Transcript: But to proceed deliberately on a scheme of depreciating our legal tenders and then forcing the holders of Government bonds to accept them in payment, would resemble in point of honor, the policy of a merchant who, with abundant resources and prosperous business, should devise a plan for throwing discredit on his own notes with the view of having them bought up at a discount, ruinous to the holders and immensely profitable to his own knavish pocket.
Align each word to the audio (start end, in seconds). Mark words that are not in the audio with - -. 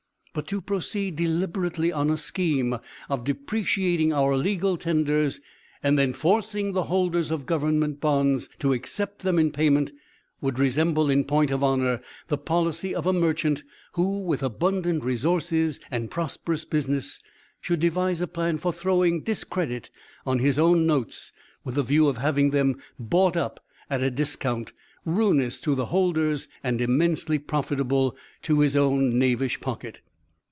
But 0.33 0.47
to 0.47 0.61
proceed 0.61 1.17
deliberately 1.17 1.91
on 1.91 2.09
a 2.09 2.15
scheme 2.15 2.77
of 3.09 3.25
depreciating 3.25 4.13
our 4.13 4.37
legal 4.37 4.77
tenders 4.77 5.41
and 5.83 5.99
then 5.99 6.13
forcing 6.13 6.71
the 6.71 6.83
holders 6.83 7.31
of 7.31 7.45
Government 7.45 7.99
bonds 7.99 8.47
to 8.59 8.71
accept 8.71 9.23
them 9.23 9.37
in 9.37 9.51
payment, 9.51 9.91
would 10.39 10.57
resemble 10.57 11.09
in 11.09 11.25
point 11.25 11.51
of 11.51 11.61
honor, 11.65 11.99
the 12.29 12.37
policy 12.37 12.95
of 12.95 13.05
a 13.05 13.11
merchant 13.11 13.63
who, 13.95 14.23
with 14.23 14.41
abundant 14.41 15.03
resources 15.03 15.81
and 15.91 16.09
prosperous 16.09 16.63
business, 16.63 17.19
should 17.59 17.81
devise 17.81 18.21
a 18.21 18.25
plan 18.27 18.57
for 18.57 18.71
throwing 18.71 19.23
discredit 19.23 19.89
on 20.25 20.39
his 20.39 20.57
own 20.57 20.85
notes 20.87 21.33
with 21.65 21.75
the 21.75 21.83
view 21.83 22.07
of 22.07 22.19
having 22.19 22.51
them 22.51 22.81
bought 22.97 23.35
up 23.35 23.61
at 23.89 24.01
a 24.01 24.09
discount, 24.09 24.71
ruinous 25.03 25.59
to 25.59 25.75
the 25.75 25.87
holders 25.87 26.47
and 26.63 26.79
immensely 26.79 27.37
profitable 27.37 28.15
to 28.41 28.61
his 28.61 28.77
own 28.77 29.19
knavish 29.19 29.59
pocket. 29.59 29.99